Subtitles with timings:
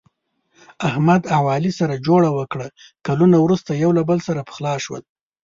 [0.89, 2.67] احمد او علي سره جوړه وکړه،
[3.07, 5.03] کلونه ورسته یو له بل سره پخلا شول.